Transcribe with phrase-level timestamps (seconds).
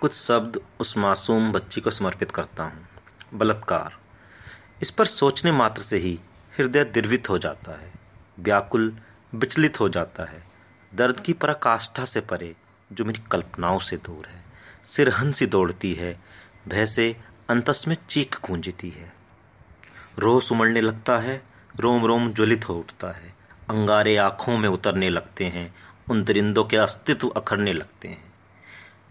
[0.00, 2.86] कुछ शब्द उस मासूम बच्ची को समर्पित करता हूँ।
[3.34, 3.96] बलात्कार।
[4.82, 6.18] इस पर सोचने मात्र से ही
[6.58, 7.92] हृदय द्रवित हो जाता है,
[8.40, 8.96] व्याकुल,
[9.34, 10.44] विचलित हो जाता है।
[10.94, 12.56] दर्द की पराकाष्ठा से परे,
[12.92, 14.44] जो मेरी कल्पनाओं से दूर है
[14.86, 16.20] सिर हँसी दौड़ती है,
[16.68, 17.16] भय से
[17.50, 19.12] अंतस में चीख गूंजती है।
[20.18, 21.42] रोह उमड़ने लगता है,
[21.80, 23.34] रोम रोम ज्वलित हो उठता है।
[23.70, 25.74] अंगारे आँखों में उतरने लगते हैं,
[26.10, 28.25] उन दरिंदों के अस्तित्व अखड़ने लगते हैं।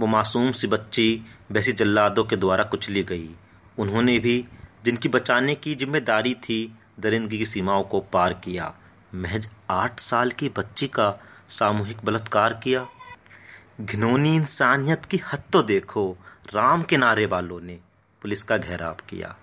[0.01, 3.29] वो मासूम सी बच्ची वैसी जल्लादों के द्वारा कुचली गई।
[3.77, 4.45] उन्होंने भी,
[4.85, 8.73] जिनकी बचाने की ज़िम्मेदारी थी, दरिंदगी की सीमाओं को पार किया।
[9.15, 12.85] महज आठ साल की बच्ची का सामूहिक बलात्कार किया।
[13.81, 16.17] घिनौनी इंसानियत की हद तो देखो,
[16.53, 17.79] राम के नारे वालों ने
[18.21, 19.35] पुलिस का घेराव किया।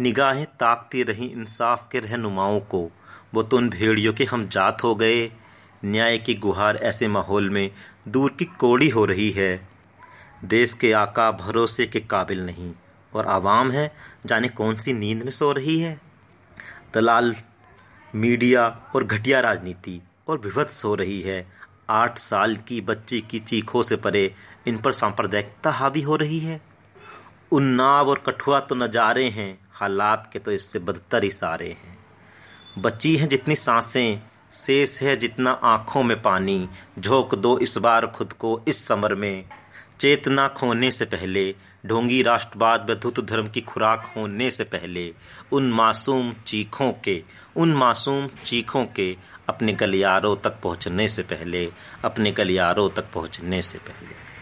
[0.00, 2.90] निगाहें ताकती रही इंसाफ के रहनुमाओं को।
[3.34, 5.32] वो तो उन भेड़ियों के हम जात हो गए।
[5.84, 7.70] न्याय की गुहार ऐसे माहौल में
[8.08, 9.75] दूर की कोड़ी हो रही है।
[10.46, 12.72] देश के आका भरोसे के काबिल नहीं।
[13.14, 16.00] और आवाम है, जाने कौन सी नींद में सो रही है?
[16.94, 17.36] दलाल,
[18.14, 21.46] मीडिया और घटिया राजनीति और विभत्स हो रही है।
[21.90, 24.34] आठ साल की बच्ची की चीखों से परे
[24.66, 26.60] इन पर सांप्रदायिकता हावी हो रही है।
[27.52, 31.98] उन्नाव और कठुआ तो नजारे हैं, हालात के तो इससे बदतर इशारे हैं।
[32.78, 34.22] बची हैं जितनी साँसें,
[34.52, 39.44] शेष है जितना आँखों में पानी। झोंक दो इस बार खुद को इस समर में।
[40.00, 41.54] चेतना खोने से पहले,
[41.86, 45.14] ढोंगी राष्ट्रवाद व धर्म की खुराक होने से पहले,
[45.52, 47.22] उन मासूम चीखों के,
[47.56, 49.16] उन मासूम चीखों के
[49.48, 51.68] अपने गलियारों तक पहुँचने से पहले,
[52.04, 54.35] अपने गलियारों तक पहुँचने से पहले।